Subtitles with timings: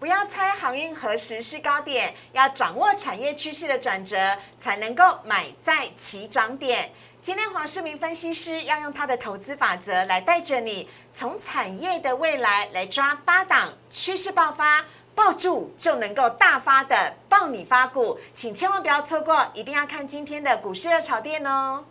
[0.00, 4.16] 不要猜航运何时是高点，要掌握产业趋势的转折，
[4.56, 6.90] 才能够买在起涨点。
[7.20, 21.84] 今天黄世明分析师要用他的投资法则来带着你，从产业的未来来抓八档趋势爆发，抱住就能够大发的爆你发股，请千万不要错过，一定要看今天的股市热炒店哦。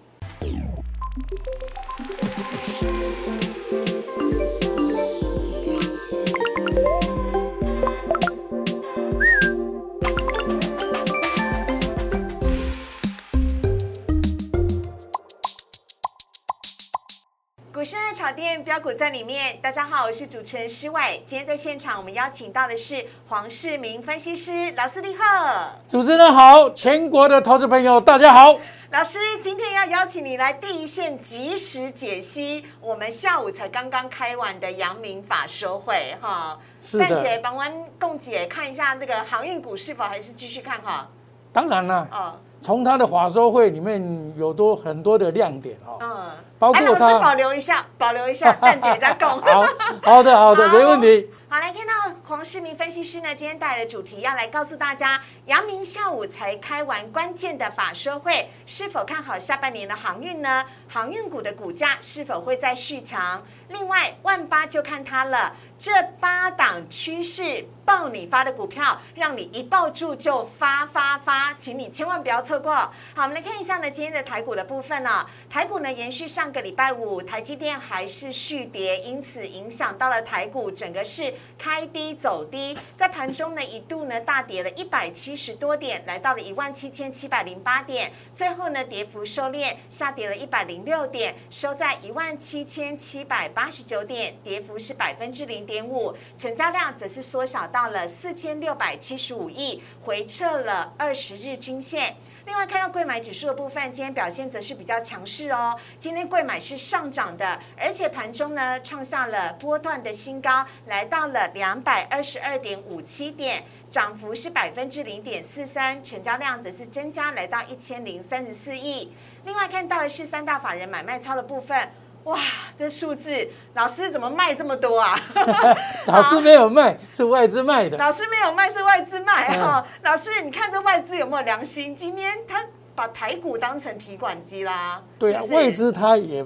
[18.39, 21.21] 店标股在里面，大家好，我是主持人施伟。
[21.25, 25.73] 今天在现场，我们邀请到的是黄世明分析师老师，你好。
[25.89, 28.57] 主持人好，全国的投资朋友大家好。
[28.91, 36.57] 老师，今天要邀请你来第一线及时解析我们下午才刚刚开完的阳明法收会哈。
[36.79, 41.09] 是的蛋姐帮完共姐看一下这个航运股是否还是继续看哈？
[41.51, 44.01] 当然了，哦，从他的法说会里面
[44.35, 46.09] 有多很多的亮点哦，嗯，
[46.57, 47.33] 包括哎老师保。
[47.33, 49.39] 留一下，保留一下， 蛋姐在讲。
[49.41, 49.65] 好
[50.03, 51.29] 好的好的，好没问题。
[51.47, 60.63] 好，来看到黄世明分析师呢，今天带来的主题要来告诉大家，阳明下午才开完关键的法说会，是否看好下半年的航运呢？
[60.87, 63.43] 航运股的股价是否会再续强？
[63.69, 72.75] 另外，万八就看它了，这八档趋势爆你发的股票，让你一抱住就发发发，请你千万不要错过。
[72.75, 102.17] 好，我们来看一下呢，今天的台股的部分呢、台股呢延续上个礼拜五，台积电还是续跌，因此影响到了台股整个是开低走低，在盘中呢一度呢大跌了一百七十多点，来到了一万七千七百零八点，最后呢跌幅收敛，下跌了一百零六点，收在一万七千七百八十九点，跌幅是百分之零点五，成交量则是缩小到了四千六百七十五亿，回撤了二十日均线。
[102.49, 105.77] 另外，看到贵买指数的部分，今天表现则是比较强势哦。
[105.99, 119.13] 今天贵买是上涨的，而且盘中呢创下了波段的新高，来到了两百二十二点五七点，涨幅是百分之零点四三，成交量则是增加来到一千零三十四亿。
[119.45, 121.87] 另外看到的是三大法人买卖超的部分。
[122.25, 122.37] 哇，
[122.77, 123.31] 这数字，
[123.73, 125.19] 老师怎么卖这么多啊？
[126.05, 127.97] 老师没有卖，是外资卖的。
[127.97, 131.95] 老师没有卖，是外资卖嗯哈、老师，你看这外资有没有良心？
[131.95, 132.63] 今天他
[132.93, 135.01] 把台股当成提款机啦。
[135.17, 136.45] 对啊外资他也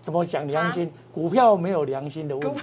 [0.00, 0.92] 怎么讲良心？
[1.12, 2.60] 股票没有良心的问题。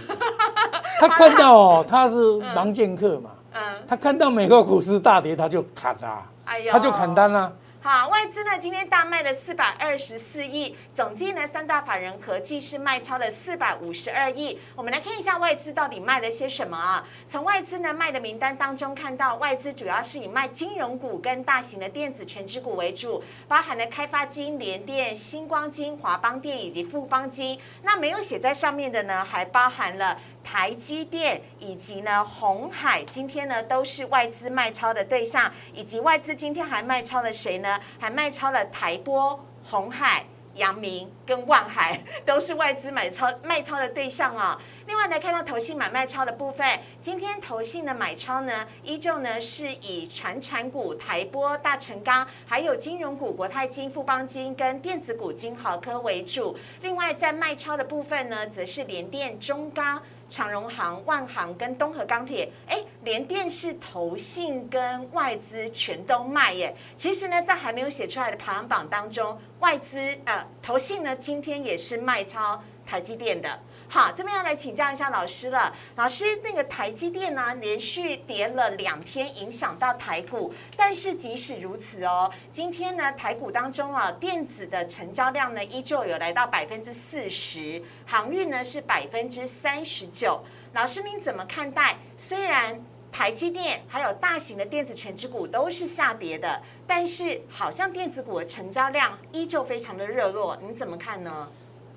[1.00, 2.16] 他 看到哦，他是
[2.56, 7.52] 盲剑客嘛，嗯，他看到美国股市大跌，他就砍啦哎呀，他就砍单啦。
[7.84, 14.60] 好，外资呢今天大卖了四百二十四亿，总计呢三大法人合计是卖超了四百五十二亿。
[14.76, 17.04] 我们来看一下外资到底卖了些什么啊？
[17.26, 27.60] 从外资呢卖的名单当中看到，外资主要是以卖金融股跟大型的电子全指股为主，包含了开发金、联电、星光金、华邦电以及富邦金。
[27.82, 30.20] 那没有写在上面的呢，还包含了。
[30.44, 37.80] 台积电以及呢红海今天呢都是外资卖超的对象，以及外资今天还卖超了谁呢？
[38.00, 40.26] 还卖超了台玻、红海、
[40.56, 44.60] 阳明跟万海， 都是外资买超卖超的对象哦。
[44.88, 46.68] 另外来看到投信买卖超的部分，
[47.00, 56.58] 今天投信的买超呢，依旧呢是以传产股台玻、大成钢，还有金融股国泰金、富邦金跟电子股金豪科为主。
[56.82, 60.02] 另外在卖超的部分呢，则是联电、中钢。
[60.32, 66.74] 长荣行、万行跟东河钢铁，哎，连电视投信跟外资全都卖耶。
[66.96, 73.60] 其实呢，在还没有写出来的排行榜当中，外资呃投信呢今天也是卖超台积电的。
[73.94, 75.76] 好，这边要来请教一下老师了。
[75.98, 80.54] 老师，那个台积电呢，连续跌了两天，影响到台股。
[80.78, 90.42] 但是即使如此哦，今天呢，台股当中啊，电子的成交量呢，依旧有来到百分之四十，航运呢是百分之三十九。
[90.72, 91.98] 老师，您怎么看待？
[92.16, 92.82] 虽然
[93.12, 101.50] 台积电还有大型的电子全指股都是下跌的，但是好像电子股的成交量依旧非常的热络，你怎么看呢？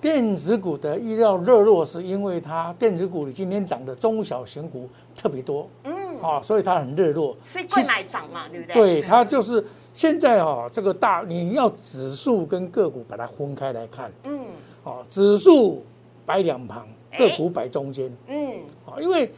[0.05, 4.87] 电子股的预料热络，是因为它电子股里今天涨的中小型股
[5.17, 7.35] 特别多，嗯，哦，所以它很热络。
[7.43, 8.75] 所以贵买涨嘛，对不对？
[8.75, 9.65] 对，它就是
[9.95, 14.45] 现在哦，这个大你要指数跟个股把它分开来看，嗯。
[14.83, 15.83] 哦，指数
[16.27, 19.33] 摆两旁，哎个股摆中间，嗯，哦，因为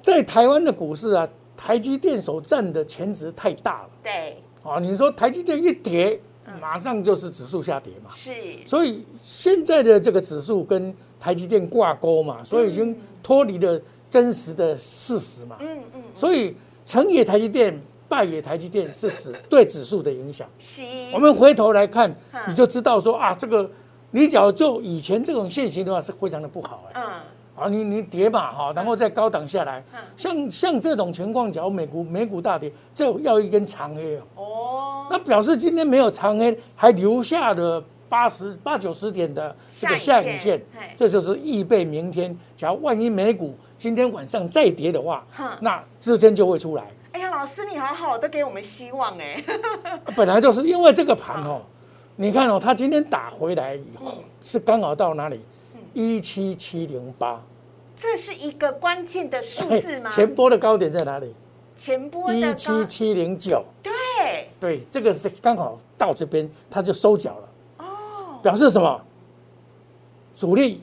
[0.00, 6.20] 在台湾的股市啊，台积电所占的前值太大了，对，哦，你说台积电一跌，
[6.60, 8.32] 马上就是指数下跌嘛，是，
[8.64, 15.56] 所以现在的这个指数跟台积电挂钩嘛，所以已经脱离了真实的事实嘛。
[15.60, 16.54] 嗯嗯，所以
[16.84, 20.48] 成也台积电，败也台积电是指 对指数的影响。
[20.58, 23.70] 是，我们回头来看嗯，你就知道说啊，这个
[24.12, 27.02] 你只要就以前这种现行的话是非常的不好哎。
[27.02, 27.20] 嗯
[27.58, 29.82] 啊，你你跌吧哈，然后再高档下来，
[30.16, 40.62] 像像这种情况，假如美股美股大跌，这要一根长黑哦，哦，那表示今天没有长黑，还留下了八十八九十点的这个下影线
[40.96, 46.84] 这就是预备明天，假如万一美股今天晚上再跌的话哼，那支撑就会出来。
[47.12, 49.42] 哎呀，老师你好好的给我们希望哎，
[50.16, 51.60] 本来就是因为这个盘哦，
[52.16, 55.40] 你看哦，它今天打回来以后是刚好到哪里？
[55.98, 57.42] 一七七零八，
[57.96, 60.08] 这是一个关键的数字吗？
[60.08, 61.34] 前波的高点在哪里？
[61.76, 63.64] 前波一七七零九。
[63.82, 67.48] 对，对，这个是刚好到这边，它就收脚了。
[67.78, 69.00] 哦，表示什么？
[70.36, 70.80] 主力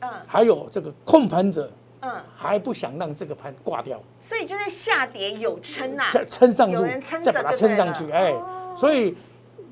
[0.00, 1.72] 嗯还有这个控盘者
[2.02, 8.10] 嗯，还不想让这个盘挂掉，所以就是下跌有撑呐，撑撑上去再把它撑上去。
[8.10, 9.16] 哎哦，所以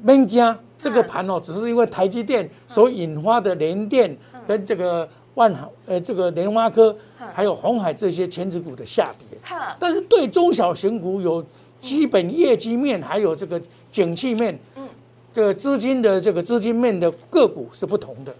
[0.00, 4.16] 免惊这个盘哦，只是因为台积电所引发的联电
[4.46, 6.96] 跟这个万海呃这个莲花科
[7.32, 9.38] 还有红海这些前指股的下跌。
[9.78, 11.44] 但是对中小型股有
[11.80, 13.60] 基本业绩面，还有这个
[13.90, 14.58] 景气面，
[15.32, 18.34] 这个资金的这个资金面的个股是不同的。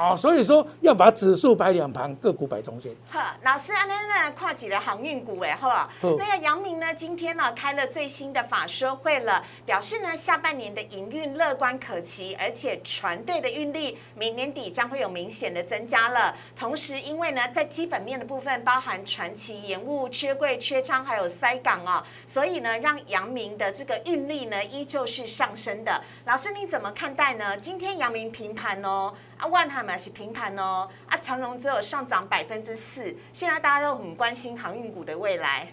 [0.00, 0.08] 呵。
[0.10, 2.92] 好，所以说要把指数摆两旁，个股摆中间。
[3.10, 5.90] 好，老师，安那来跨几个航运股哎，好不好？
[6.00, 16.34] 好那个阳明呢，今天呢开了最新的法说会了，表示呢下半年的营运乐观可期，而且船队的运力明年底将会有明显的增加了。
[16.58, 26.02] 同时，因为呢在基本面的部分，包含船期延误、缺柜、缺仓，还有塞港哦，所以呢让阳明的这个运力呢依旧是上升的。
[26.24, 27.56] 老师你怎么看待呢？
[27.56, 33.02] 今天阳明平盘哦，啊万海嘛是平盘哦，啊长荣只有上涨百分之四。
[33.32, 35.66] 现在大家都很关心航运股的未来，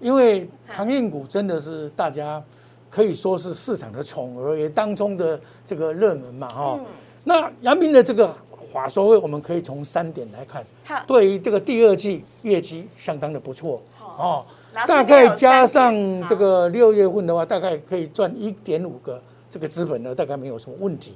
[0.00, 2.42] 因为航运股真的是大家
[2.88, 6.86] 可以说是市场的宠儿，也当中的这个热门嘛，哈、嗯
[7.26, 8.34] 那阳明的这个
[8.72, 14.44] 法说会，我们可以从三点来看好，对于这个第二季业绩相当的不错哦
[14.86, 21.14] 大概加上点这个六月份的话，大概可以赚一点五个这个资本呢，大概没有什么问题。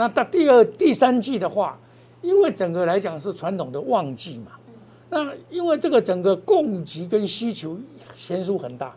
[0.00, 1.78] 嗯那到第二、第三季的话，
[2.22, 4.72] 因为整个来讲是传统的旺季嘛，嗯。
[5.10, 7.78] 那因为这个整个供给跟需求
[8.16, 8.96] 悬殊很大，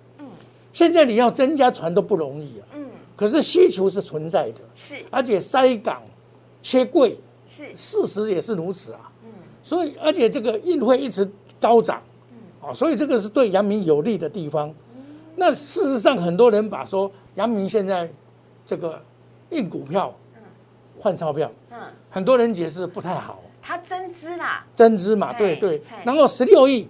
[0.72, 2.86] 现在你要增加船都不容易啊，嗯。
[3.18, 4.96] 可是需求是存在的，是。
[5.12, 6.02] 而且塞港、
[6.62, 7.76] 缺柜，是。
[7.76, 9.12] 事实也是如此啊。
[9.62, 11.30] 所以而且这个运费一直
[11.60, 12.02] 高涨，
[12.62, 14.74] 啊，所以这个是对阳明有利的地方。
[15.36, 18.10] 那事实上，很多人把说阳明现在
[18.66, 19.02] 这个
[19.50, 20.14] 印股票
[21.04, 21.78] 换钞票，嗯，
[22.10, 25.82] 很多人解释不太好，它增资啦，增资嘛，嘿对对。
[26.06, 26.88] 然后十六亿，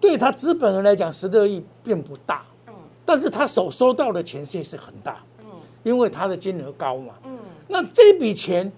[0.00, 2.74] 对他资本人来讲，十六亿并不大，嗯。
[3.04, 5.46] 但是他所收到的钱却是很大，嗯。
[5.82, 7.14] 因为他的金额高嘛。
[7.24, 7.36] 嗯。
[7.66, 8.70] 那这笔钱，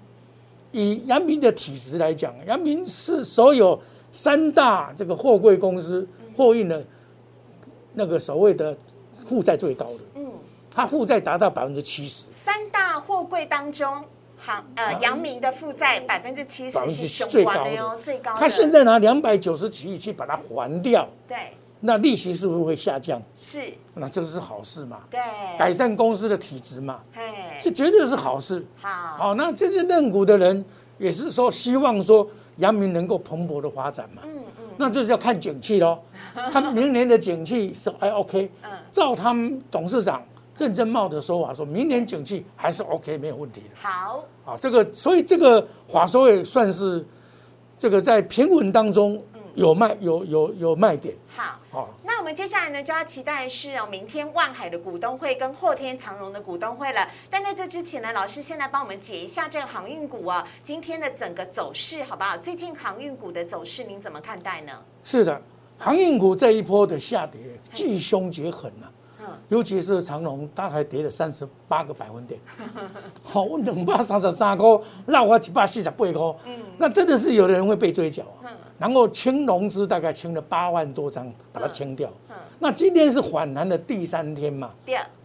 [0.70, 3.78] 以阳明的体质来讲，阳明是所有
[4.10, 6.82] 三大这个货柜公司货运的
[7.92, 8.74] 那个所谓的
[9.26, 10.32] 负债最高的，嗯，
[10.70, 14.02] 它负债达到百分之七十，三大货柜当中，
[14.44, 18.48] 航呃阳明的负债百分之七十是雄最高关的哟，最高他。
[18.48, 21.36] 现在拿两百九十几亿去把它还掉，对
[21.80, 23.20] 那利息是不是会下降？
[23.36, 24.98] 是，那这个是好事嘛？
[25.10, 25.20] 对，
[25.56, 27.22] 改善公司的体质嘛，嘿，
[27.60, 28.64] 这绝对是好事。
[28.80, 30.64] 好，好，那这些认股的人
[30.98, 32.26] 也是说希望说
[32.56, 34.22] 阳明能够蓬勃的发展嘛。
[34.24, 34.44] 嗯嗯
[34.76, 35.98] 那就是要看景气喽，
[36.50, 40.22] 他明年的景气是还 OK，嗯照他们董事长
[40.62, 43.70] 郑正茂的说法，说明年景气还是 OK 没有问题的。
[43.74, 47.04] 好，啊，这个所以这个华收也算是
[47.76, 49.20] 这个在平稳当中
[49.56, 51.42] 有卖有有有卖点好。
[51.72, 51.88] 啊。
[52.04, 57.08] 那我们接下来呢，就要期待是哦，明天万海的股东会跟后天长荣的股东会了。
[57.28, 62.38] 但在这之前呢，老师先来帮我们解一下这个航运股啊，今天的整个走势好不好？
[62.38, 64.72] 最近航运股的走势您怎么看待呢？
[65.02, 65.42] 是的，
[65.76, 67.40] 航运股这一波的下跌
[67.72, 68.86] 既凶且狠啊。
[69.22, 69.28] 嗯。
[69.48, 72.40] 尤其是长隆，大概跌了三十八个百分点。
[73.22, 74.66] 好，我两百三十三块，
[75.06, 76.34] 绕我一百四十八块，
[76.78, 78.50] 那真的是有的人会被追缴啊。
[78.78, 82.10] 然后清融资大概清了八万多张，把它清掉。
[82.58, 84.70] 那今天是反弹的第三天嘛，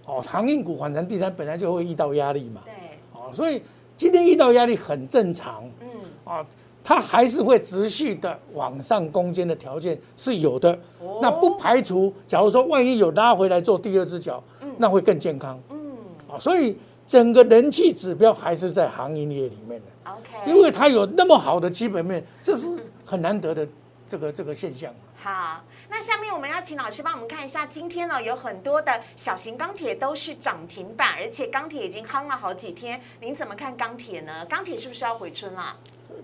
[0.05, 2.73] 哦，航运股反弹第三，本来就会遇到压力嘛，对，
[3.13, 3.61] 哦，所以
[3.95, 5.63] 今天遇到压力很正常。
[5.81, 5.87] 嗯，
[6.23, 6.45] 啊，
[6.87, 10.71] 它还是会持续的往上攻坚的条件是有的。
[10.99, 14.41] 哦那不排除，假如说万一有拉回来做第二只脚，
[14.77, 15.59] 那会更健康。
[15.69, 15.97] 嗯
[16.29, 22.69] 啊，所以整个人气指标还是在航运业里面的，，OK，因为它有那么好的基本面，这是
[23.03, 23.67] 很难得的
[24.07, 24.89] 这个这个现象。
[25.21, 34.45] 好，那下面我们要请老师帮我们看一下，今天呢有很多的小型钢铁都是涨停板，而且钢铁已经夯了好几天，您怎么看钢铁呢？
[34.45, 35.75] 钢铁是不是要回春啦？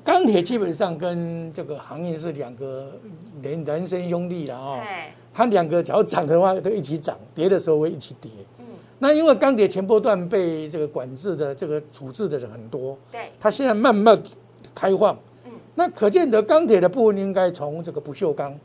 [0.03, 2.91] 钢铁基本上跟这个行业是两个
[3.41, 4.79] 人人生兄弟了哦。
[4.83, 8.31] 对，它两个只要涨的话都一起涨，跌的时候会一起跌。
[8.59, 8.65] 嗯
[8.99, 14.17] 那因为钢铁前波段被这个管制的这个处置的人很多，对，它现在慢慢
[14.73, 15.17] 开放。
[15.75, 18.57] 那可见得钢铁的部分应该从这个不锈钢，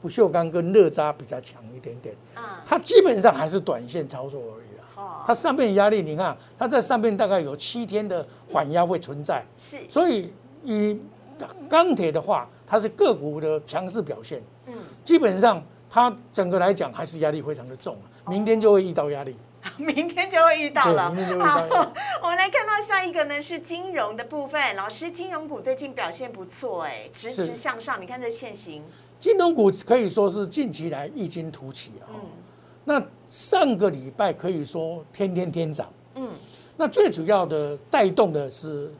[0.00, 2.14] 不锈钢跟热轧比较强一点点。
[2.34, 4.84] 啊，它基本上还是短线操作而已啦。
[4.96, 10.30] 哦，它上面压力，你看它在上面大概有七天的缓压会存在，是，所以
[10.64, 10.98] 以
[11.68, 14.42] 钢铁的话，它是个股的强势表现。
[14.66, 19.36] 嗯，基本上它整个来讲还是压力非常的重，明天就会遇到压力。
[19.78, 21.10] 明天就会遇到了。
[21.10, 21.92] 明天就会遇到好，
[22.22, 28.82] 我们来看到下一个呢是金融的部分，老师，金融股最近表现不错，哎，直直向上，你看这现形，
[29.18, 32.12] 金融股可以说是近期来异军突起啊、
[32.84, 35.90] 那上个礼拜可以说天天天涨。
[36.16, 36.28] 嗯，
[36.76, 38.92] 那最主要的带动的是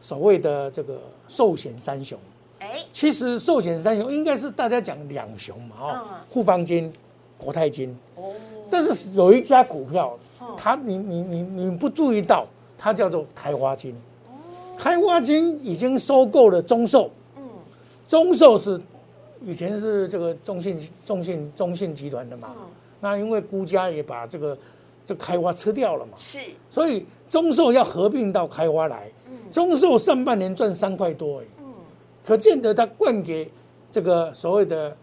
[0.00, 2.18] 所谓的这个寿险三雄。
[2.60, 6.92] 哎，其实寿险三雄应该是大家讲两雄嘛，哦嗯，富邦金、
[7.36, 7.96] 国泰金。
[8.16, 8.32] 哦，
[8.68, 12.44] 但是有一家股票嗯，它你你你你不注意到，
[12.76, 13.94] 它叫做开花金。
[14.26, 14.34] 哦。
[14.76, 17.42] 开花金已经收购了中寿，嗯，
[18.08, 18.80] 中寿是
[19.44, 22.66] 以前是这个中信中信中信集团的嘛，嗯。
[23.00, 24.58] 那因为孤家也把这个
[25.06, 29.08] 这开花吃掉了嘛，是，所以中寿要合并到开花来。
[29.50, 31.64] 中寿上半年赚三块多，哎，嗯，
[32.24, 33.50] 可见得他灌给
[33.90, 34.96] 这个所谓的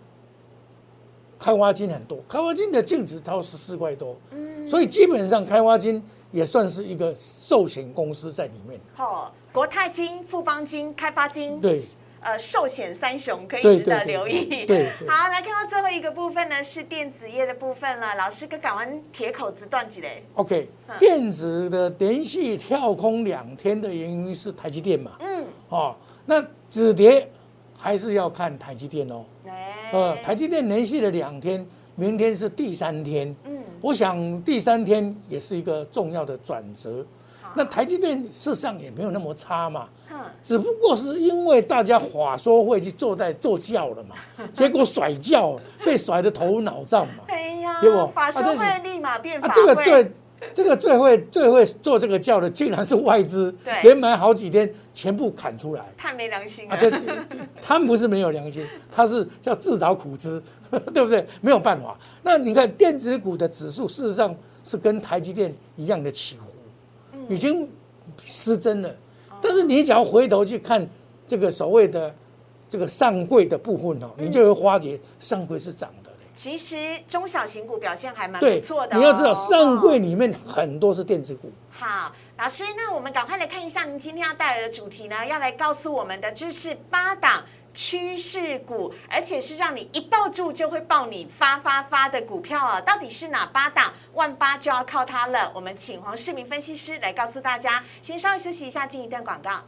[1.38, 8.80] 开花金很多，开花金的净值超十四块多，嗯，所以基本上开花金也算是一个寿险公司在里面。
[8.94, 11.82] 好，国泰金、富邦金、开发金，对，
[12.26, 14.66] 呃，寿险三雄可以值得留意。
[15.08, 18.16] 好，来看到最后一个部分呢，是电子业的部分了。
[18.16, 25.12] 老师，跟港湾铁口直断几嘞？OK，嗯电子的连续跳空两天的原因是台积电嘛？
[25.20, 27.30] 嗯，哦，那止跌
[27.78, 29.24] 还是要看台积电哦。
[29.48, 31.64] 哎，呃，台积电连续了两天，
[31.94, 33.36] 明天是第三天。
[33.44, 37.06] 嗯，我想第三天也是一个重要的转折。
[37.58, 40.05] 那台积电事实上也没有那么差嘛，哼，
[40.42, 44.16] 只不过是因为大家法说会去坐在坐轿了嘛，
[44.54, 47.24] 结果甩轿被甩得头脑胀嘛。
[47.28, 50.12] 哎呀对不，法说会立马变法这个最
[50.54, 55.84] 这个最会最会做这个轿的，竟然是外资对，连买好几天，全部砍出来。
[55.98, 56.78] 太没良心啊，了。
[56.78, 56.92] 这
[57.62, 60.42] 他们不是没有良心， 他是叫自找苦吃，
[60.94, 61.26] 对不对？
[61.42, 61.98] 没有办法。
[62.22, 66.44] 那你看电子股的指数，事实上是跟台积电一样的起伏，
[67.28, 67.68] 已经
[68.24, 68.96] 失真了。
[69.46, 70.86] 但是你只要回头去看
[71.28, 72.14] 这个所谓的
[72.68, 76.18] 这个上柜的部分哦，你就会发觉上柜是涨的嘞。
[76.34, 76.76] 其实
[77.08, 79.00] 中小型股表现还蛮不错的、哦。
[79.00, 81.52] 你要知道上柜哦里面很多是电子股。
[81.70, 87.44] 好，老师，那我们赶快来看一下您今天要带来的主题呢，要来告诉我们的，知识八档
[87.76, 92.82] 趋势股，而且是让你一抱住就会爆你发发发的股票啊！
[92.82, 93.94] 到底是哪八档？
[94.14, 95.52] 万八就要靠它了。
[95.54, 97.84] 我们请黄世明分析师来告诉大家。
[98.02, 99.60] 先稍微休息一下，进一段广告。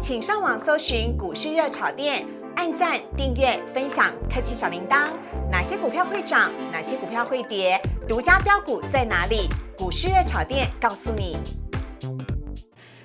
[0.00, 2.24] 请上网搜寻股市热炒店，
[2.54, 5.08] 按赞、订阅、分享，开启小铃铛。
[5.50, 6.52] 哪些股票会涨？
[6.70, 7.80] 哪些股票会跌？
[8.08, 9.48] 独家标股在哪里？
[9.76, 11.36] 股市热炒店告诉你。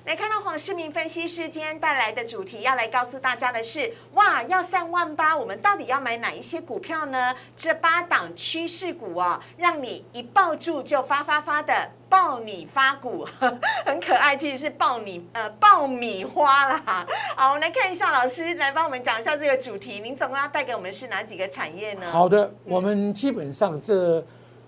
[0.04, 7.32] 来看到黄世明分析师今天带来的主题，要来告诉大家的是：哇，要上万八，我们到底要买哪一些股票呢？
[7.56, 13.24] 这八档趋势股哦，让你一抱住就发发发的爆米发股，
[13.86, 17.06] 很可爱，其实是爆米呃爆米花啦。
[17.36, 22.10] 好，我们来看一下老师来帮我们讲一下这个主题，您总共要带给我们是哪几个产业呢？
[22.10, 24.20] 好的，我们基本上这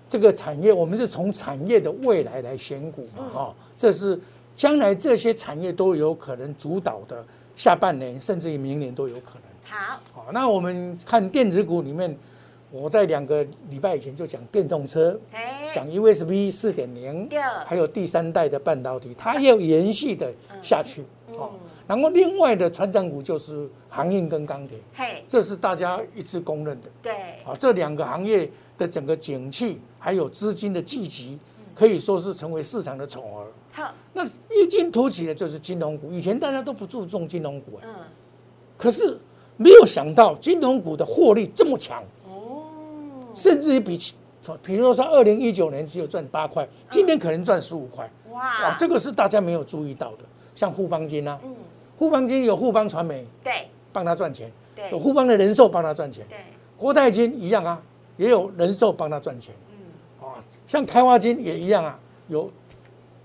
[0.08, 4.18] 这个产业，我们是从产业的未来来选股嘛，哈、这是
[4.54, 7.24] 将来这些产业都有可能主导的，
[7.56, 9.42] 下半年甚至于明年都有可能。
[9.64, 12.16] 好，好，那我们看电子股里面，
[12.70, 17.28] 我在两个礼拜以前就讲电动车，哎，讲 USB 四点零，
[17.66, 20.32] 还有第三代的半导体，它要延续的
[20.62, 21.02] 下去。
[21.28, 21.50] 嗯哦，
[21.88, 26.88] 然后另外的船长股就是航运跟钢铁，嘿，这是大家一致公认的。
[27.02, 27.12] 对，
[27.44, 31.36] 啊，这两个行业的整个景气还有资金的聚集，
[31.74, 33.46] 可以说是成为市场的宠儿。
[33.74, 37.94] 好，那异军突起的就是金融股，以前大家都不注重金融股啊，嗯，
[38.78, 39.18] 可是
[39.56, 42.62] 没有想到金融股的获利这么强，哦，
[43.34, 44.14] 甚至于比其
[44.62, 48.68] 比如说二零一九年只有赚八块，今年可能赚十五块，哇。
[48.68, 50.18] 哇，这个是大家没有注意到的。
[50.54, 51.52] 像富邦金啊，嗯，
[51.98, 53.68] 富邦金有富邦传媒对。
[53.92, 56.36] 帮他赚钱，对，对有富邦的人寿帮他赚钱，对，
[56.76, 57.80] 国泰金一样啊，
[58.16, 60.34] 也有人寿帮他赚钱，嗯，啊，
[60.66, 62.50] 像开发金也一样啊，有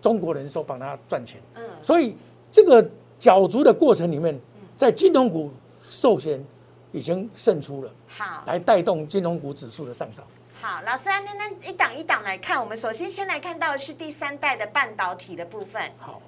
[0.01, 2.15] 中国人寿帮他赚钱，嗯，所以
[2.51, 2.87] 这个
[3.17, 4.39] 角逐的过程里面，
[4.77, 5.51] 在金融股
[5.81, 6.43] 寿险
[6.91, 8.43] 已经胜出了，好。
[8.45, 10.25] 来带动金融股指数的上涨。
[10.61, 15.81] 好，老师，那那一档一档来看，我们首先先来看到的是第三代的半导体的部分。
[15.97, 16.21] 好，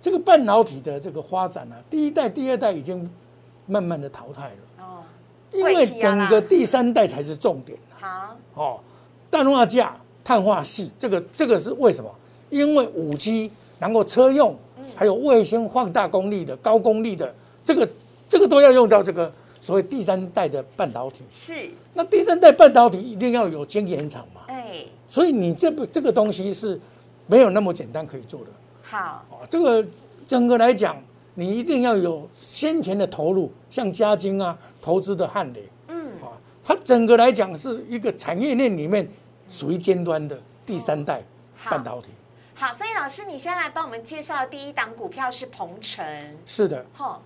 [0.00, 3.10] 这个半导体的这个发展呢、第一代、第二代已经
[3.66, 5.02] 慢慢的淘汰了，哦，
[5.52, 8.80] 因为整个第三代才是重点好，哦。
[9.30, 12.14] 氮化镓、碳化系，这个这个是为什么？
[12.54, 14.56] 因为五 G，然后车用，
[14.94, 17.34] 还有卫星放大功率的、高功率的，
[17.64, 17.88] 这个
[18.28, 19.30] 这个都要用到这个
[19.60, 21.24] 所谓第三代的半导体。
[21.28, 26.80] 是，那第三代半导体一定要有晶圆厂嘛，哎，所以你这不这个东西是
[27.26, 28.46] 没有那么简单可以做的。
[28.84, 29.84] 好，哦，这个
[30.24, 30.96] 整个来讲，
[31.34, 39.08] 你一定要有先前的投入，像嘉金啊投资的汉磊，嗯，啊，它整个来讲是一个产业链里面
[39.48, 41.20] 属于尖端的第三代
[41.68, 42.10] 半导体。
[42.54, 46.04] 好，所以老师，你先来帮我们介绍第一档股票是鹏程，
[46.46, 47.20] 是的，吼，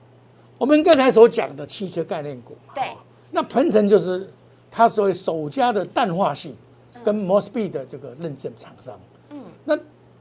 [0.57, 2.85] 我们刚才所讲的汽车概念股嘛，对。
[2.85, 2.97] 哦
[3.31, 4.27] 那鹏程就是
[4.71, 6.57] 它所谓首家的氮化系
[7.05, 9.79] 跟 Mosby 的这个认证厂商，嗯，那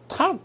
[0.10, 0.36] 它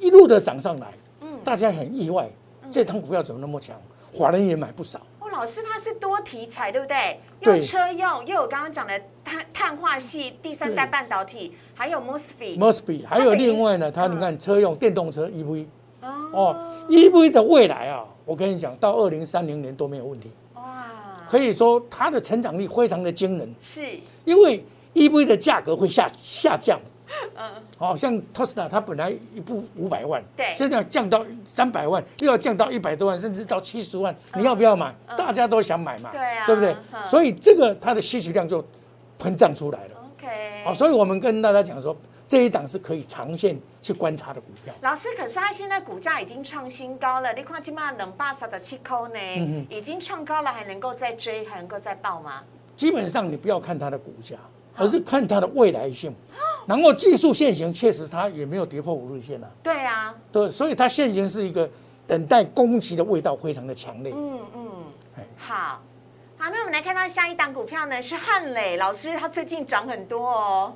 [0.00, 1.38] 一路的涨上来，嗯。
[1.44, 2.28] 大家很意外，
[2.72, 3.80] 这张股票怎么那么强？
[4.12, 5.00] 华人也买不少。
[5.32, 7.18] 哦，老师他是多题材，对不对？
[7.40, 7.56] 对。
[7.56, 15.66] 又车用，又有刚刚讲的碳碳化系第三代半导体，还有 MOSFET，Mosby，还有另外呢，它嗯你看车用电动车 EV
[16.02, 20.84] 哦，哦，EV 的未来啊，我跟你讲，到二零三零年都没有问题，哇，
[21.26, 24.62] 可以说它的成长力非常的惊人，是，因为
[24.94, 26.78] EV 的价格会下下降。
[27.36, 34.94] 嗯，好、像特斯拉它本来一部五百万，对现在要降到三百万，又要降到一百多万，甚至到七十万，你要不要买？
[35.16, 36.76] 大家都想买嘛，嗯对啊对不对？
[36.92, 38.64] 嗯所以这个它的需求量就
[39.18, 39.90] 膨胀出来了。
[40.16, 41.96] OK，好、所以我们跟大家讲说，
[42.28, 44.72] 这一档是可以长线去观察的股票。
[44.82, 52.42] 老师，可是它现在股价已经创新高了，你看今嘛冷巴萨的七扣呢，嗯已经创高了，还能够再追，还能够再爆吗？
[52.76, 54.36] 基本上你不要看它的股价，
[54.76, 56.14] 而是看它的未来性。
[56.66, 61.68] 然后技术线型确实它也没有跌破五日线啊，对啊，对，所以它现行是一个
[62.06, 64.12] 等待攻击的味道非常的强烈。
[64.14, 64.70] 嗯嗯
[65.18, 65.80] 哎，好。
[66.38, 70.74] 好，那我们来看到下一档股票呢，是汉磊老师，他最近涨很多哦。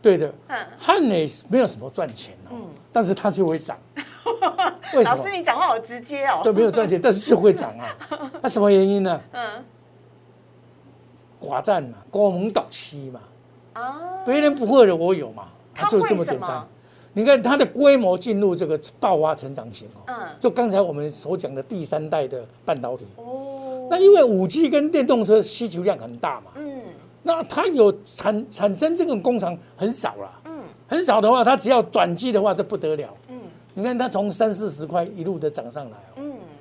[0.00, 2.56] 对的，嗯，汉磊没有什么赚钱哦，
[2.92, 3.76] 但是它就会涨。
[4.94, 5.30] 为什么老师？
[5.30, 6.40] 你讲话好直接哦。
[6.44, 7.96] 对，没有赚钱，但是就会涨啊。
[8.42, 9.20] 那什么原因呢？
[9.32, 9.64] 嗯
[11.40, 13.20] 寡占嘛，高盟倒期嘛，
[13.72, 16.66] 啊，别人不会的我有嘛，它就这么么简单。
[17.14, 20.14] 你看它的规模进入这个爆发成长型哦，嗯。
[20.40, 23.04] 就刚才我们所讲的第三代的半导体。
[23.16, 26.80] 哦，那因为五 G 跟电动车需求量很大嘛，嗯。
[27.22, 30.62] 那它有产产生这种工厂很少了，嗯。
[30.88, 33.08] 很少的话，它只要转机的话，就不得了。
[33.28, 33.38] 嗯。
[33.74, 35.96] 你看它从三四十块一路的涨上来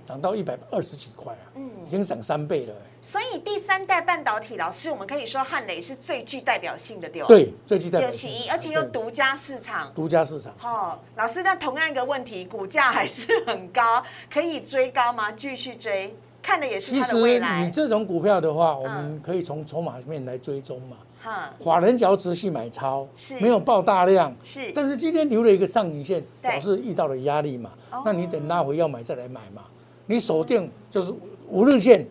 [0.05, 2.79] 涨到一百二十几块啊，嗯已经涨三倍了欸。
[3.01, 9.91] 所以第三代半导体，老师，我们可以说汉磊是最具代表性的，对最具代表性其一，而且又对独家市场。
[9.95, 10.53] 独家市场。
[10.57, 15.31] 好，老师，那同样一个问题，股价还是很高， 可以追高吗？
[15.31, 17.71] 继续追，看的也是的未实来你。
[17.71, 20.97] 这种股票的话，我嗯们可以从筹码面来追踪嘛。
[21.23, 28.01] 哈，法人只要持续买超是，没有爆大量，是但是今天留了一个上影线，对表示遇到了压力嘛哦。
[28.03, 29.63] 那你等拉回要买再来买嘛。
[30.11, 31.13] 你锁定就是
[31.47, 32.05] 五日线，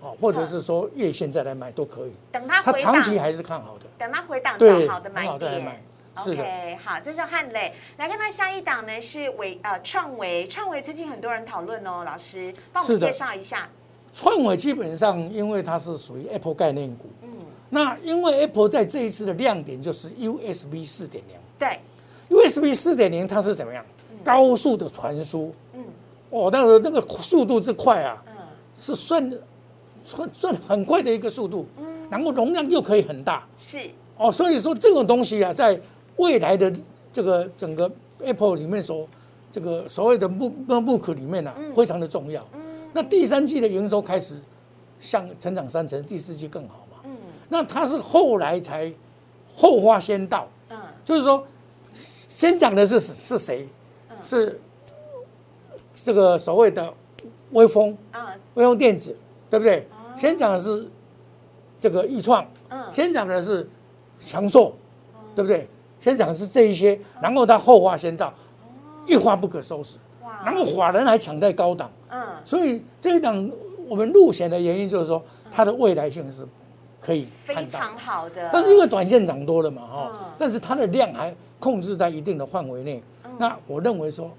[0.00, 2.12] 哦，或者是说月线再来买都可以。
[2.32, 3.84] 等它回长期还是看好的。
[3.96, 5.80] 等它回档对找好的买很好再来点买。
[6.18, 7.72] OK，好，这是汉磊。
[7.98, 13.68] 来看它下一档呢是伟呃创维，创维最近很多人讨论哦，老师帮我们介绍一下。
[14.12, 17.28] 创维基本上因为它是属于 Apple 概念股，嗯，
[17.68, 21.78] 那因为 Apple 在这一次的亮点就是 USB 四点零对
[22.28, 23.84] ，，USB 四点零它是怎么样？
[24.24, 25.84] 高速的传输，嗯
[26.36, 28.32] 哦，那个那个速度之快啊，嗯。
[28.74, 29.38] 是算
[30.04, 31.66] 算算很快的一个速度，
[32.10, 33.46] 然后容量又可以很大。
[33.56, 35.80] 是，哦，所以说这种东西啊，在
[36.16, 36.70] 未来的
[37.10, 39.08] 这个整个 Apple 里面所
[39.50, 42.46] 这个所谓的 Book Book 里面啊，非常的重要。
[42.92, 44.36] 那第三季的营收开始
[45.00, 46.98] 向成长三成，第四季更好嘛。
[47.04, 47.16] 嗯。
[47.48, 48.92] 那它是后来才
[49.56, 50.76] 后花先到，嗯。
[51.02, 51.42] 就是说
[51.94, 53.66] 先讲的是是谁？
[54.20, 54.60] 是
[55.96, 56.92] 这个所谓的
[57.50, 57.96] 微风。
[58.12, 58.20] 嗯
[58.54, 59.14] 微风电子，
[59.50, 59.86] 对不对？
[60.16, 60.88] 先讲的是
[61.78, 63.68] 这个易创，嗯先讲的是
[64.18, 64.72] 强硕，
[65.34, 65.68] 对不对？
[66.00, 68.32] 先讲的是这一些，然后它后话先到，
[69.06, 69.98] 一发不可收拾。
[70.22, 73.50] 哇然后法人还抢在高档，嗯所以这一档
[73.86, 76.46] 我们入选的原因就是说，它的未来性是
[76.98, 77.66] 可以非。
[77.66, 78.48] 常好的。
[78.50, 83.02] 但是因为短线涨多了嘛，哈、嗯但是它的量还控制在一定的范围内。
[83.36, 84.30] 那我认为说，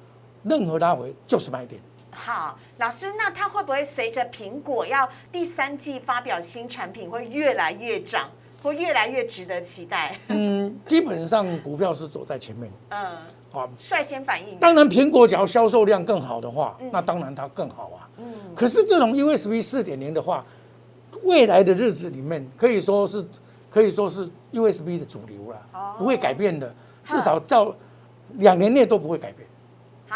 [0.49, 1.81] 任何拉回就是买点。
[2.11, 8.29] 好，老师，那它会不会随着苹果要第三季发表新产品，会越来越涨，
[8.63, 10.17] 会越来越值得期待？
[10.29, 13.17] 嗯，基本上股票是走在前面 嗯，
[13.51, 13.69] 好。
[13.77, 14.57] 率先反应。
[14.57, 18.09] 当然，苹果只要销售量更好的话，嗯那当然它更好啊。
[18.17, 20.43] 嗯可是这种 USB 四点零的话，
[21.21, 23.23] 未来的日子里面可以说是
[23.69, 26.73] 可以说是 USB 的主流了，哦不会改变的，
[27.05, 27.71] 至少到
[28.39, 29.46] 两年内都不会改变。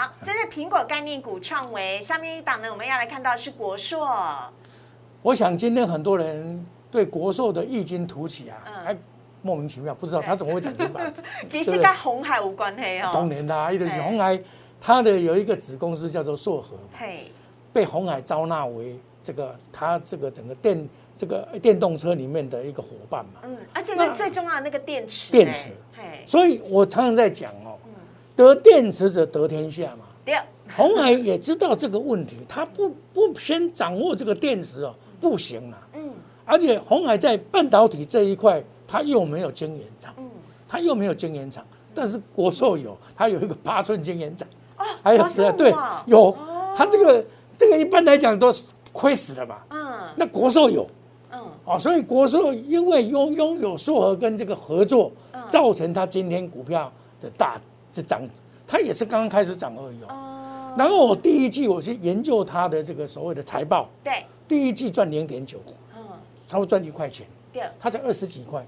[0.02, 4.10] 好，这是苹果概念股创维，下面一档呢，我们要来看到是国硕。
[5.22, 8.98] 我想今天很多人对国硕的异军突起啊，嗯还
[9.44, 11.14] 莫名其妙，不知道它怎么会涨停板。
[11.52, 13.12] 其 实跟红海无关系哦。
[13.14, 14.42] 当然啦，一个是嘿红海，
[14.80, 17.28] 它的有一个子公司叫做硕和，嘿，
[17.72, 23.42] 被红海招纳为这个它这个整个电这个电动车里面的一个伙伴嘛。
[23.44, 27.78] 嗯，而且那那最重要的那个电池，电池嘿，所以我常常在讲哦，
[28.42, 30.06] 得电池者得天下嘛。
[30.26, 30.36] 对，
[30.76, 35.78] 红海也知道这个问题，他不不先掌握这个电池哦，不行啦。
[35.94, 36.10] 嗯
[36.44, 40.30] 而且红海在半导体这一块，他又没有晶圆厂，嗯，
[40.68, 45.74] 它又没有晶圆厂，但是国寿有，他有一个八寸晶圆厂，啊，十二对
[46.08, 46.36] 有，
[46.76, 47.24] 他这个
[47.56, 49.58] 这个一般来讲都是亏死了嘛。
[49.70, 49.80] 嗯
[50.18, 50.86] 那国寿有
[51.32, 58.22] 嗯，哦，所以国寿因为拥拥有硕和跟这个合作，嗯造成他今天股票的大这涨，
[58.68, 60.08] 它也是刚刚开始涨而已哦。
[60.10, 65.60] 哦，然后我第一季我去研究它的这个所谓的财报，对，第一季赚零点九，
[65.96, 66.04] 嗯。
[66.48, 68.62] 差不多赚一块钱，对，它才二十几块。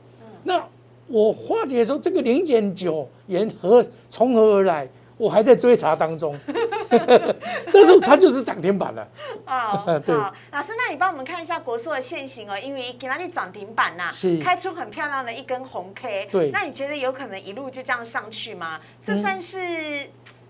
[0.43, 0.63] 那
[1.07, 6.33] 我化解说这个零点九沿何从何而来，我还在追查当中，
[7.73, 9.07] 但是它就是涨停板了。
[9.45, 18.79] 哦， 对好，老师，那你帮我们看一下国硕的现形哦，因为给那里涨停板呐、是开出很漂亮的一根红 K，对那你觉得有可能一路就这样上去吗？
[19.01, 19.59] 这算是、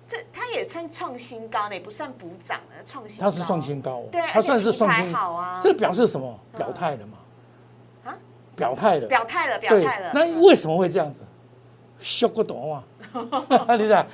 [0.07, 6.39] 这它也算创新高呢，也不算补涨的创新高，它是创新高哦，对，它算是创新材好啊，这表示什么？
[6.55, 7.17] 表态了嘛？
[8.05, 8.15] 啊
[8.55, 9.07] 表态了。
[9.07, 11.21] 表态了，表对态了，，那为什么会这样子？
[12.03, 12.83] 缩个短啊，
[13.75, 14.05] 你知道？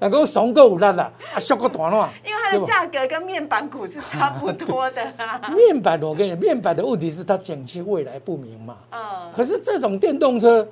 [0.00, 2.08] 那个怂够有力啦，啊，缩个短啊。
[2.24, 8.78] 因为它的价格跟面板股是差不多的、啊，面板我跟你讲，面板的问题是它景气未来不明嘛。
[8.90, 10.66] 嗯，可是这种电动车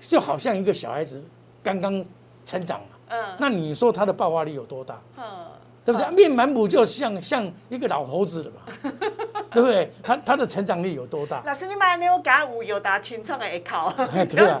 [0.00, 1.22] 就好像一个小孩子
[1.62, 2.04] 刚刚
[2.44, 5.00] 成长嘛，嗯那你说它的爆发力有多大？
[5.16, 5.22] 嗯，
[5.84, 6.10] 对不对？
[6.10, 8.92] 面板股就像像一个老头子了嘛，
[9.54, 9.92] 对不对？
[10.02, 11.42] 它它的成长力有多大？
[11.44, 14.58] 老师，你买那我给他五有达群创的 A 考， 哎对啊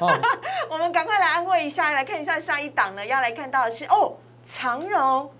[0.70, 4.14] 我们赶快来安慰一下，来看一下下一档呢，要来看到的是哦，
[4.46, 5.30] 长荣。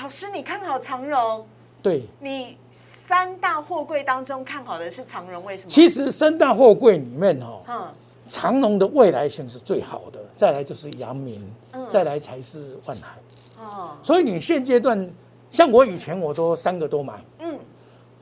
[0.00, 1.46] 老师，你看好长荣？
[1.82, 2.06] 对。
[2.20, 5.68] 你三大货柜当中看好的是长荣，为什么？
[5.68, 7.92] 其实三大货柜里面哦，嗯，
[8.28, 13.16] 长隆的未来性是最好的，再来就是阳明，嗯再来才是万海。
[13.62, 15.10] 哦，所以你现阶段，
[15.50, 17.39] 像我以前我都三个都买，嗯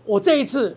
[0.08, 0.74] 我这一次，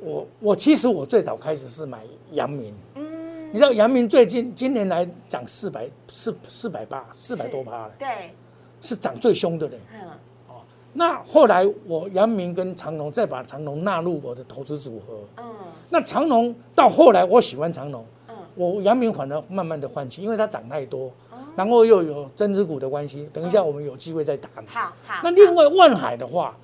[0.00, 2.00] 我我其实我最早开始是买
[2.32, 8.34] 阳明，嗯，你知道阳明最近今年来涨四百四四百八四百多趴了，对，
[8.80, 9.78] 是涨最凶的嘞。
[9.94, 10.08] 嗯
[10.48, 10.62] 哦
[10.94, 15.44] 那后来我阳明跟长隆再把长隆纳入我的投资组合，嗯
[15.88, 21.08] 那长隆到后来我喜欢长隆，嗯我阳明反而慢慢的换气，因为它涨太多，
[21.54, 24.50] 然后又有增资股的关系，等一下我们有机会再谈。
[24.66, 25.20] 好好。
[25.22, 26.56] 那另外万海的话，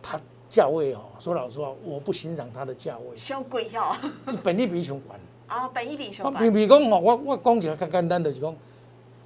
[0.00, 0.16] 它
[0.54, 5.18] 价位哦，说老实话，我不欣赏它的价位，伤贵哦，你本利比熊管。
[5.46, 6.42] 啊，本一比修我管。
[6.42, 8.56] 比比讲哦，我我讲一个较简单，就是讲，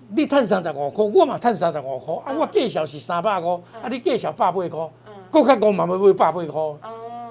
[0.09, 4.91] 你赚三十五块，我嘛赚三十五块，啊，我计小是三百块，啊，你计小百八块，
[5.31, 6.77] 搁较高嘛要买百八块，哦，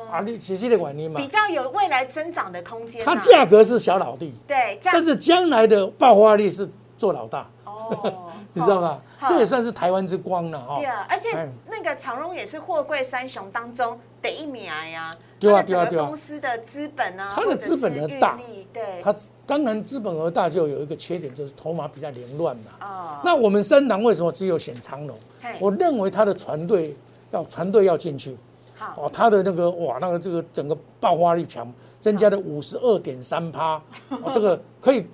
[0.09, 1.19] 啊，你是这个原因嘛。
[1.19, 1.27] 比？
[1.27, 3.05] 较有未来增长的空间啊。
[3.05, 8.99] 它价格是小老弟，对，但是将来的爆发力是做老大，哦，你知道吗？
[9.19, 10.85] 好这也算是台湾之光了哦对。
[10.85, 15.15] 啊，而且哎那个长荣也是货柜三雄当中第一名呀。
[15.39, 18.39] 对啊对啊对啊公司的资本啊，它的资本额大
[18.73, 19.13] 对，它
[19.45, 22.71] 当然资本额大就有一个缺点，就是头马比较凌乱嘛。
[22.81, 25.15] 哦，那我们深南为什么只有选长荣？
[25.59, 26.95] 我认为他的船队
[27.29, 28.35] 要船队要进去
[28.75, 35.05] 好，哦，他的那个哇，那个这个整个爆发力强，增加了五十二点三趴，哦，这个可以。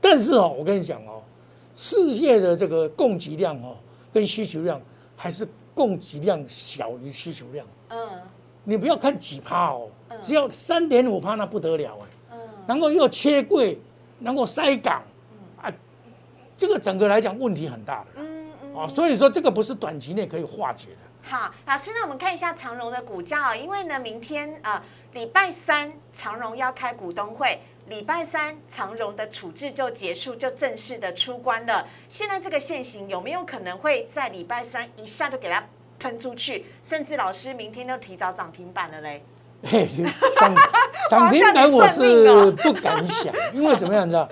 [0.00, 1.20] 但是哦，我跟你讲哦，
[1.76, 3.76] 世界的这个供给量哦
[4.12, 4.80] 跟需求量
[5.14, 7.64] 还是供给量小于需求量。
[7.90, 7.98] 嗯
[8.64, 9.88] 你不要看几趴哦，
[10.20, 12.06] 只要三点五趴那不得了哎。
[12.32, 13.78] 嗯，然后又切柜，
[14.18, 15.00] 然后塞港，
[15.62, 15.72] 啊，
[16.56, 21.05] 这个整个来讲问题很大的嗯嗯，啊，所以说这个不是短期内可以化解的。
[21.28, 24.80] 好，老师，那我们看一下长荣的股价哦，因为呢，明天呃
[25.12, 27.58] 礼拜三长荣要开股东会，
[27.88, 31.84] 礼拜三长荣的处置就结束，就正式的出关了。
[32.08, 35.64] 现在这个现行有没有可能会在礼拜三一下就给它
[35.98, 39.24] 喷出去，甚至老师明天就提早涨停板了嘞？
[39.64, 39.84] 嘿，
[40.38, 40.54] 涨
[41.10, 44.28] 涨停板我是不敢想，因为怎么样，你知道？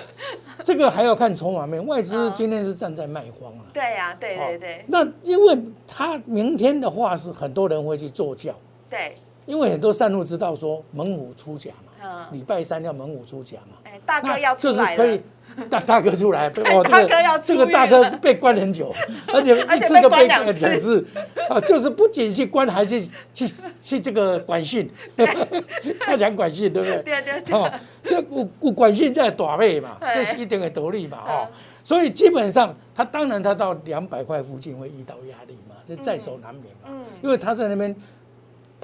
[0.64, 3.66] 这个还要看筹码面，外资今天是站在卖方啊。
[3.72, 4.84] 对呀，对对对。
[4.88, 8.54] 那因为他明天的话是很多人会去做轿。
[8.88, 9.14] 对。
[9.44, 13.76] 因为很多散户知道说猛虎出甲嘛，礼拜三要猛虎出甲嘛。
[13.84, 15.18] 哎，大哥要出来了。
[15.70, 18.92] 大大哥出来，哦，这个这个大哥被关很久，
[19.32, 21.04] 而且一次就被两次，
[21.48, 23.00] 啊，就是不仅去关，还是
[23.32, 23.46] 去
[23.80, 24.88] 去这个管训，
[25.98, 27.02] 加强管训，对不对？
[27.02, 27.54] 对对对。
[27.56, 31.48] 哦，这管管训在短位嘛，这是一定的得力嘛，哦，
[31.82, 37.94] 所以基本上他当然他到两百块附近会遇到压力嘛，这在所难免嘛，嗯，因为他在那边。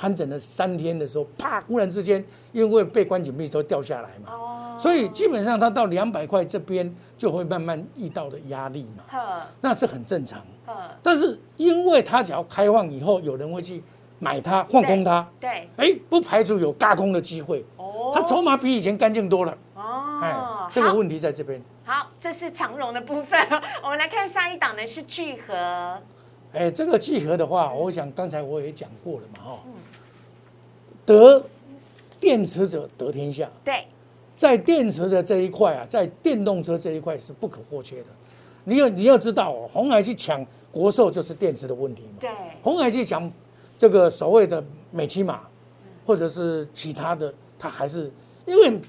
[0.00, 1.60] 盘整了三天的时候，啪！
[1.60, 4.78] 忽然之间，因为被关紧闭，都掉下来嘛。
[4.78, 9.04] 所以基本上它到两百块这边就会慢慢遇到的压力嘛。
[9.60, 10.40] 那是很正常。
[11.02, 13.82] 但是因为它只要开放以后，有人会去
[14.18, 15.28] 买它，放空它。
[15.38, 15.68] 对。
[15.76, 17.62] 哎，不排除有轧空的机会。
[17.76, 18.10] 哦。
[18.14, 19.54] 它筹码比以前干净多了。
[19.74, 20.18] 哦。
[20.22, 20.34] 哎，
[20.72, 21.62] 这个问题在这边。
[21.84, 23.38] 好，这是长荣的部分。
[23.82, 25.98] 我们来看下一档呢，是聚合。
[26.54, 29.58] 哎，这个聚合的话，我想刚才我也讲过了嘛，哈。
[31.06, 31.42] 得
[32.18, 33.50] 电池者得天下。
[33.64, 33.86] 对，
[34.34, 38.06] 在电池的这一块啊，在电动车这一块是不可或缺的。
[38.64, 42.18] 你要你要知道哦，红海去抢国寿就是电池的问题嘛。
[42.20, 42.30] 对，
[42.62, 43.30] 红海去抢
[43.78, 45.40] 这个所谓的美骑马，
[46.04, 48.10] 或者是其他的，它还是
[48.46, 48.80] 因为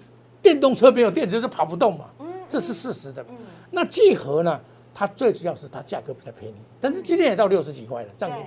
[0.41, 2.09] 电动车没有电池是跑不动嘛。
[2.19, 3.25] 嗯，这是事实的。
[3.29, 3.37] 嗯，
[3.71, 4.59] 那聚合呢？
[4.93, 8.37] 它最主要是它价格比较便宜，但是今天也到六十几块了，这样。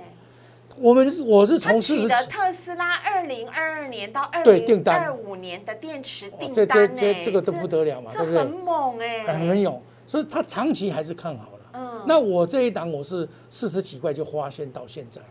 [0.77, 8.39] 我们是我是从四十的特斯拉二零二二年到二零二五年的电池订单这这这这个都不得了嘛，对不对？
[8.39, 11.59] 很猛哎，很勇，所以它长期还是看好了。
[11.73, 15.21] 嗯，那我这一档我是四十几块就花现到现在。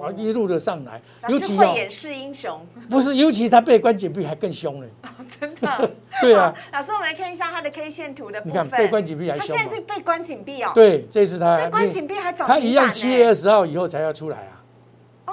[0.00, 2.60] 哦，一路的上来，尤其会演示英雄。
[2.88, 4.86] 不是，尤其他被关紧闭还更凶呢。
[5.40, 5.90] 真的？
[6.20, 6.54] 对啊。
[6.72, 8.52] 老师，我们来看一下他的 K 线图的部分。
[8.52, 9.56] 你看被关紧闭还凶。
[9.56, 10.72] 他现在是被关紧闭哦。
[10.74, 12.46] 对，这次他被关紧闭还早。
[12.46, 14.52] 他一样七月二十号以后才要出来啊。
[15.26, 15.32] 哦，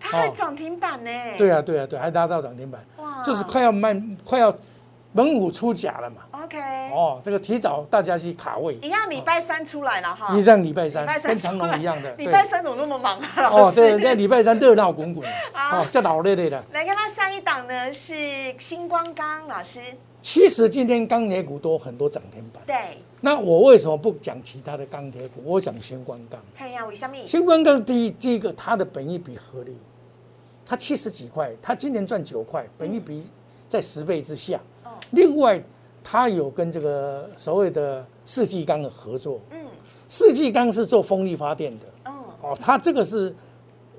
[0.00, 1.10] 他还涨停板呢？
[1.36, 4.54] 对啊，对啊，对，还拉到涨停板，哇，就是快要卖，快要
[5.12, 6.16] 猛虎出甲了嘛。
[6.44, 6.58] OK，
[6.92, 10.36] 哦，这个提早大家去卡位，一样礼拜三出来了哈。
[10.36, 12.14] 一样礼拜三，跟长隆一样的。
[12.16, 13.48] 礼拜三怎么那么忙啊？
[13.48, 16.62] 哦，对，那礼拜三热闹滚滚， 哦，叫老累累的。
[16.72, 19.80] 来看到下一档呢，是星光钢老师。
[20.20, 22.62] 其实今天钢铁股都很多涨停板。
[22.66, 22.98] 对。
[23.22, 25.40] 那我为什么不讲其他的钢铁股？
[25.44, 26.38] 我讲星光钢。
[26.56, 27.16] 看一下为什么？
[27.26, 29.74] 星光钢第一，第一个它的本益比合理。
[30.66, 33.22] 它七十几块，它今年赚九块，本益比
[33.66, 34.60] 在十倍之下。
[35.10, 35.62] 另外，
[36.04, 39.40] 它有跟这个所谓的世纪钢的合作。
[39.50, 39.58] 嗯。
[40.08, 41.86] 世纪钢是做风力发电的。
[42.04, 42.12] 哦。
[42.42, 43.34] 哦，它这个是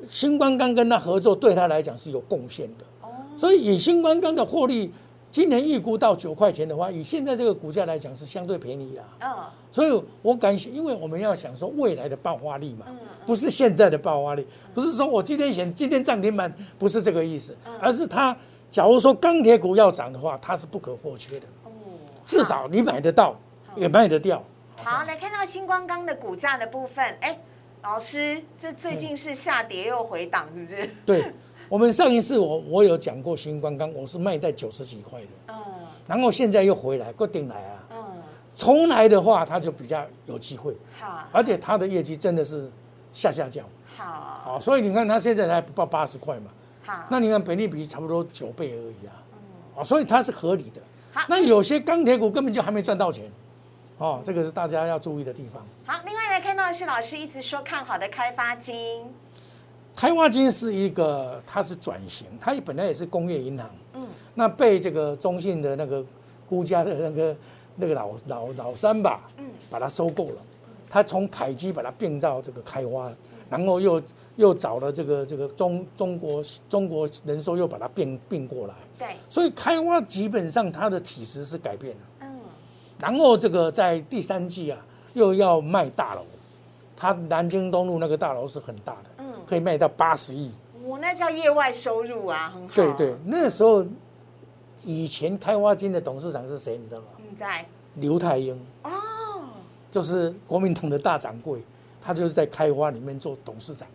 [0.07, 2.85] 新光钢跟他合作，对他来讲是有贡献的。
[3.01, 3.09] 哦。
[3.35, 4.89] 所以以新光钢的获利。
[5.31, 9.03] 今年预估到九块钱的话，以现在这个股价来讲是相对便宜的。
[9.19, 9.27] 嗯，
[9.69, 12.85] 所以我感谢，因为我们要想说未来的爆发力嘛，
[13.25, 18.33] 不是现在的爆发力，不是说我今天选今天涨停板，不是这个意思，而是它
[18.71, 21.45] 假如说钢铁股要涨的话，它是不可或缺的。
[22.25, 23.35] 哦，至少你买得到，
[23.75, 24.43] 也卖得掉。
[24.83, 27.39] 好，来看到星光钢的股价的部分，哎，
[27.83, 30.89] 老师，这最近是下跌又回档，是不是？
[31.05, 31.33] 对。
[31.67, 35.55] 我们上一次我我有讲过新光钢，我是卖在九十几块的，嗯，
[36.05, 37.97] 然后现在又回来，固定来啊，嗯，
[38.53, 42.71] 重来的话，它就比较有机会，好，而且它的业绩真的是
[43.11, 43.65] 下下降，
[43.97, 46.51] 好，好，所以你看它现在才不到八十块嘛，
[46.85, 49.17] 好，那你看本利比差不多九倍而已啊，
[49.75, 50.85] 嗯，所以它是合理的，好，
[51.27, 53.31] 那有些钢铁股根本就还没赚到钱，
[53.97, 55.65] 哦，这个是大家要注意的地方。
[55.85, 59.03] 好，另外来看到的是老师一直说看好的开发金。
[59.95, 66.03] 开发金是一个，它是转型，它本来也是工业银行，嗯，那被这个中信的那个
[66.49, 67.35] 估家的那个
[67.77, 70.41] 那个老老老三吧，嗯，把它收购了，
[70.89, 73.09] 他从凯基把它变造这个开发，
[73.49, 74.01] 然后又
[74.35, 82.39] 又找了这个这个中中国中国人寿又把它并并过来，对，所以开发基本上它的体质是改变了，嗯，
[82.99, 84.77] 然后这个在第三季啊
[85.13, 86.21] 又要卖大楼，
[86.95, 89.09] 它南京东路那个大楼是很大的。
[89.19, 90.51] 嗯可以卖到八十亿，
[90.83, 92.73] 我那叫业外收入啊，很好。
[92.73, 93.85] 对对，那时候
[94.83, 96.79] 以前开花金的董事长是谁？
[96.79, 97.07] 你知道吗？
[97.17, 98.89] 你在刘太英哦，
[99.91, 101.61] 就是国民党的大掌柜，
[102.01, 103.87] 他就是在开花里面做董事长。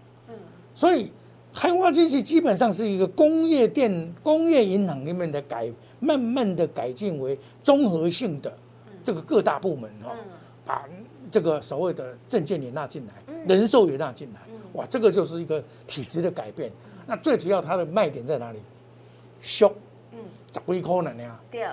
[0.70, 1.12] 嗯，所以
[1.52, 8.52] 开发机器基本上是一个工业电、工业银行里面的改，慢慢的改进为综合性的
[9.02, 10.14] 这个各大部门哈，
[10.64, 10.85] 把
[11.30, 14.40] 这个所谓的证件也纳进来，人寿也纳进来，
[14.74, 16.70] 哇，这个就是一个体制的改变。
[17.06, 18.59] 那最主要它的卖点在哪里？
[19.40, 19.72] 小，
[20.12, 20.18] 嗯，
[20.52, 21.12] 十几块呢。
[21.20, 21.64] 呀，对，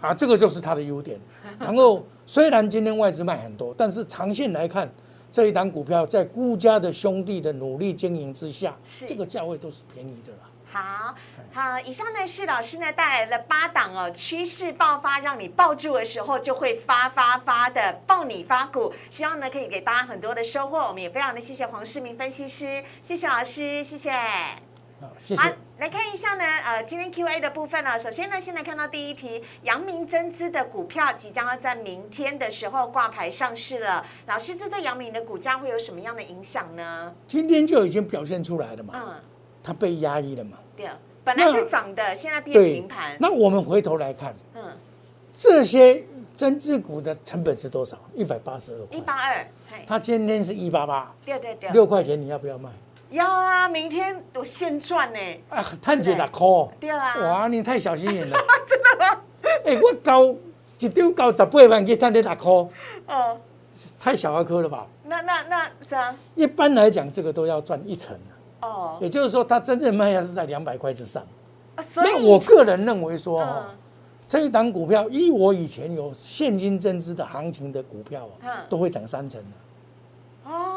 [0.00, 1.20] 啊，这个就是它的优点。
[1.58, 4.90] 然后虽然今天外资卖很多，但是长线来看，
[5.36, 10.48] 这一档股票在顾家的兄弟的努力经营之下，是这个价位都是便宜的啦。
[10.64, 11.14] 好
[11.52, 20.78] 好，以上呢是老师呢带来了八档哦，趋势爆发，让你抱住的时候就会发发发的抱你发股，希望呢可以给大家很多的收获。
[20.78, 24.10] 我们也非常的谢谢黄世明分析师，谢谢老师，谢谢。
[25.00, 34.04] 好，谢好谢。，来看一下呢，呃，今天 Q&A 的部分呢，首先呢，先来看到第一题，阳明增资的股票即将要在明天的时候挂牌上市了。
[34.26, 37.14] 老师，这对阳明的股价会有什么样的影响呢？
[37.26, 39.14] 今天就已经表现出来了嘛，嗯，
[39.62, 40.56] 它被压抑了嘛。
[40.74, 40.88] 对，
[41.22, 43.16] 本来是涨的，现在变对平盘。
[43.20, 44.62] 那我们回头来看，嗯，
[45.34, 46.02] 这些
[46.34, 47.98] 增资股的成本是多少？
[48.14, 48.96] 一百八十二块。
[48.96, 49.46] 一八二，
[49.86, 52.70] 它今天是一八八，对对对，六块钱你要不要卖？
[53.10, 55.18] 要啊，明天我现赚呢。
[55.48, 56.74] 啊，探姐六块。
[56.80, 58.36] 对啊，哇，你太小心眼了。
[58.66, 59.20] 真的吗？
[59.64, 60.24] 哎，我交
[60.80, 62.52] 一张交十八万，去探你六块，
[63.14, 63.38] 哦，
[63.98, 64.86] 太小儿科了吧？
[65.04, 71.22] 那那那是啊，一般来讲，这个都要赚一成的哦，也就是说，它真正卖价是在两百块之上。
[71.76, 73.64] 啊所以那我个人认为说，嗯哦，
[74.26, 80.50] 这一档股票，依我以前有现金增资的行情的股票嗯啊，都会涨三成的。
[80.50, 80.75] 哦，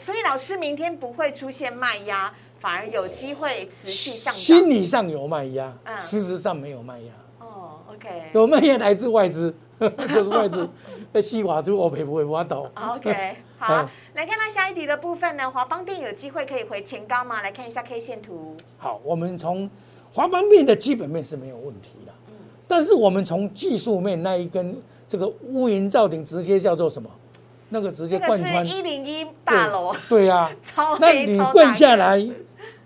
[0.00, 4.40] 所以老师明天不会出现卖压，反而有机会持续上涨。
[4.42, 7.12] 心理上有卖压，嗯实上没有卖压。
[7.38, 9.54] 哦，OK，有卖压来自外资，
[10.10, 10.66] 就是外资
[11.12, 12.66] 被西瓦猪我赔不会挖倒。
[12.74, 17.42] OK，好嗯，来看到下一题的部分呢，华邦电有机会可以回前高吗？
[17.42, 18.56] 来看一下 K 线图。
[18.78, 19.68] 好，我们从
[20.14, 22.12] 华邦面的基本面是没有问题的，
[22.66, 27.10] 但是我们从技术面那一根这个乌云罩顶直接叫做什么？
[27.70, 32.30] 那个直接贯穿一零一大楼，对呀、 超那你灌下个来，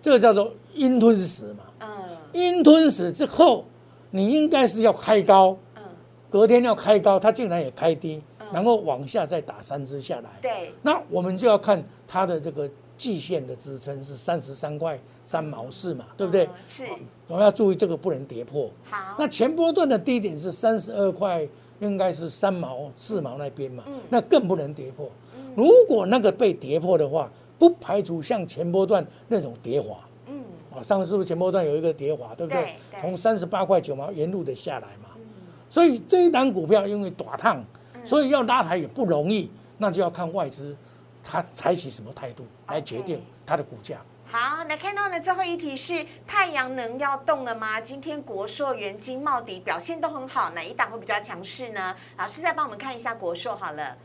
[0.01, 1.64] 这个叫做阴吞死嘛。
[1.81, 1.88] 嗯。
[2.33, 3.64] 阴吞死之后，
[4.11, 5.83] 你应该是要开高，嗯，
[6.31, 10.31] 隔天要开高，它竟然也开低，然后往下再打三支下来。
[10.42, 16.44] 对，那我们就要看它的这个季线的支撑是三十三块三毛四嘛，对不对？
[16.44, 16.51] 嗯？
[16.68, 16.87] 是，
[17.27, 18.70] 我们要注意这个不能跌破。
[18.90, 21.49] 好，那前波段的低点是三十二块，
[21.81, 25.11] 应该是三毛四毛那边嘛，嗯那更不能跌破。
[25.57, 29.99] 如果那个被跌破的话，不排除像前波段那种跌滑。
[30.27, 30.43] 嗯，
[30.75, 32.53] 啊，上次是不是前波段有一个跌滑，对不？
[32.53, 35.11] 对从三十八块九毛沿路的下来嘛，
[35.69, 37.63] 所以这一档股票因为短烫，
[38.05, 40.77] 所以要拉抬也不容易，那就要看外资
[41.23, 44.01] 它采取什么态度来决定它的股价。
[44.37, 47.81] 好，来看到呢，最后一题是太阳能要动了吗？
[47.81, 51.94] 今天国硕、元金、茂迪表现都很好，哪一档会比较强势呢？
[52.18, 53.97] 老师再帮我们看一下国硕好了。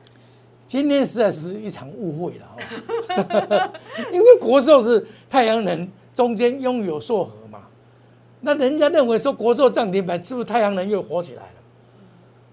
[0.67, 3.71] 今天实在是一场误会了哦，
[4.13, 7.63] 因为国寿是太阳能中间拥有硕核嘛，
[8.41, 11.49] 那人家认为说国寿涨停板是不是太阳能又火起来了？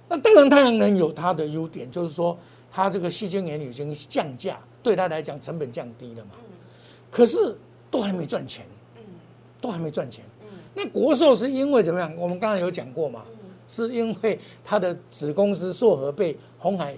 [0.09, 2.39] 那当然太阳能有它的优点，就是说
[2.73, 6.31] 它这个细晶圆已经降价，对它来讲成本降低了嘛，
[7.11, 7.57] 可是
[7.91, 8.65] 都还没赚钱，
[9.61, 10.25] 都还没赚钱。
[10.75, 12.15] 那国寿是因为怎么样？
[12.17, 13.23] 我们刚才有讲过嘛，
[13.67, 16.95] 是因为它的子公司硕和被红海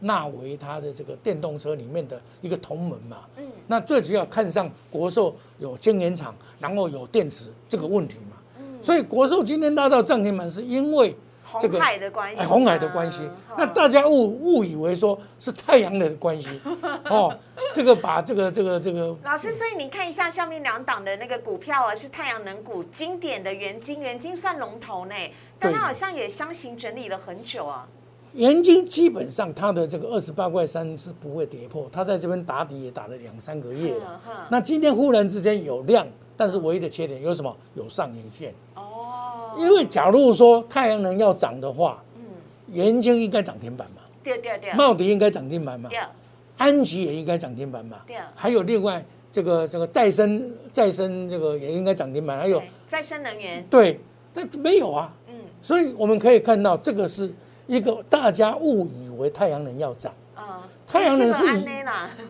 [0.00, 3.18] 纳为它的这个电动车里面的一个同门嘛。
[3.36, 8.36] 嗯那最主要看上国寿有晶圆厂，然后有电池这个问题嘛。
[8.82, 11.14] 所以国寿今天拉到涨停板，是因为
[11.58, 13.28] 这红个海的关系、哎红海的关系。
[13.56, 16.48] 那大大家误误以为说是太阳的关系
[17.10, 17.36] 哦，
[17.74, 25.14] 这个把这个这个这个老师，所以你看一下下面两档的那个股票啊，是太阳能股，经典的元金，元金算龙头呢，
[25.58, 27.88] 但它好像也箱型整理了很久啊。
[28.34, 34.20] 元金基本上它的这个二十八块三是不会跌破，它在这边打底也打了两三个月了。
[34.50, 36.06] 那今天忽然之间有量，
[36.36, 37.56] 但是唯一的缺点有什么？
[37.74, 38.54] 有上影线。
[39.52, 42.22] 哦，因为假如说太阳能要涨的话，嗯，
[42.72, 45.98] 元晶应该涨停板嘛，对对对，茂迪应该涨停板嘛，对。
[46.56, 53.98] 安吉也应该涨停板嘛对，还有另外这个这个再生再生这个也应该涨停板，还有再生能源，对，
[54.34, 55.34] 但没有啊，嗯。
[55.62, 57.32] 所以我们可以看到这个是
[57.66, 60.44] 一个大家误以为太阳能要涨，嗯，
[60.86, 61.42] 太阳能是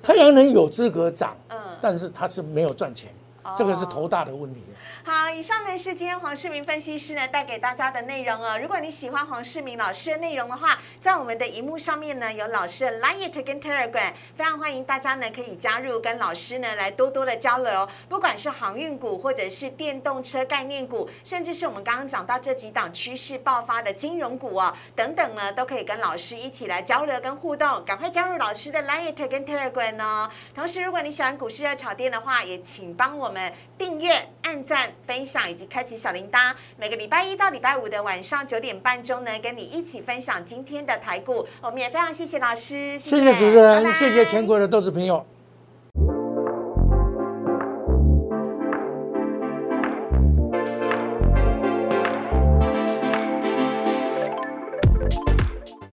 [0.00, 3.10] 太阳能有资格涨，嗯，但是它是没有赚钱，
[3.56, 4.60] 这个是头大的问题。
[5.03, 8.59] 好，以上呢是今天黄世明分析师呢带给大家的内容哦。
[8.61, 17.88] 如果你喜欢黄世明老师的内容的话，在我们的荧幕上面呢有老师的 Line 跟 Telegram，非常欢迎大家呢可以加入，跟老师呢来多多的交流。
[18.11, 27.82] 不管是航运股，或者是电动车概念股，甚至是我们刚刚讲到这几档趋势爆发的金融股哦，等等呢，都可以跟老师一起来交流跟互动。
[27.86, 30.30] 赶快加入老师的 Line 跟 Telegram 哦。
[30.55, 34.89] 同时，如果你喜欢股市热炒店的话，也请帮我们订阅、按赞。
[35.07, 41.47] 分享以及开启小铃铛，每个礼拜一到礼拜五的晚上九点半钟呢，跟你一起分享今天的台股。
[41.61, 45.24] 我们也非常谢谢老师，谢谢主持人，谢谢全国的豆子朋友。